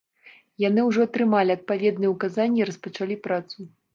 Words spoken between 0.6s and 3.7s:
Яны ўжо атрымалі адпаведныя ўказанні і распачалі працу.